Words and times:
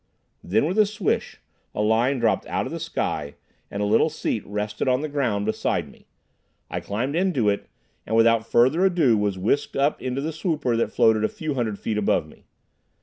Then 0.43 0.65
with 0.65 0.79
a 0.79 0.87
swish, 0.87 1.39
a 1.75 1.81
line 1.83 2.17
dropped 2.17 2.47
out 2.47 2.65
of 2.65 2.71
the 2.71 2.79
sky, 2.79 3.35
and 3.69 3.83
a 3.83 3.85
little 3.85 4.09
seat 4.09 4.43
rested 4.47 4.87
on 4.87 5.01
the 5.01 5.07
ground 5.07 5.45
beside 5.45 5.91
me. 5.91 6.07
I 6.71 6.79
climbed 6.79 7.15
into 7.15 7.49
it, 7.49 7.69
and 8.07 8.15
without 8.15 8.47
further 8.49 8.83
ado 8.83 9.15
was 9.15 9.37
whisked 9.37 9.75
up 9.75 10.01
into 10.01 10.19
the 10.19 10.33
swooper 10.33 10.75
that 10.75 10.91
floated 10.91 11.23
a 11.23 11.29
few 11.29 11.53
hundred 11.53 11.77
feet 11.77 11.99
above 11.99 12.27
me. 12.27 12.45